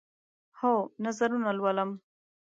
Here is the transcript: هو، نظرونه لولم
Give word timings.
هو، 0.59 0.73
نظرونه 1.05 1.49
لولم 1.57 1.91